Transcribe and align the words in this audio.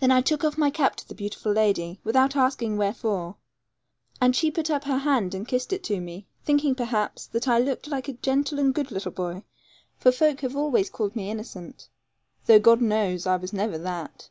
Then 0.00 0.10
I 0.10 0.22
took 0.22 0.42
off 0.42 0.58
my 0.58 0.70
cap 0.70 0.96
to 0.96 1.06
the 1.06 1.14
beautiful 1.14 1.52
lady, 1.52 2.00
without 2.02 2.34
asking 2.34 2.76
wherefore; 2.78 3.36
and 4.20 4.34
she 4.34 4.50
put 4.50 4.70
up 4.70 4.82
her 4.82 4.98
hand 4.98 5.36
and 5.36 5.46
kissed 5.46 5.72
it 5.72 5.84
to 5.84 6.00
me, 6.00 6.26
thinking, 6.44 6.74
perhaps, 6.74 7.26
that 7.28 7.46
I 7.46 7.60
looked 7.60 7.86
like 7.86 8.08
a 8.08 8.14
gentle 8.14 8.58
and 8.58 8.74
good 8.74 8.90
little 8.90 9.12
boy; 9.12 9.44
for 10.00 10.10
folk 10.10 10.42
always 10.42 10.90
called 10.90 11.14
me 11.14 11.30
innocent, 11.30 11.88
though 12.46 12.58
God 12.58 12.80
knows 12.82 13.24
I 13.24 13.38
never 13.52 13.70
was 13.74 13.82
that. 13.82 14.30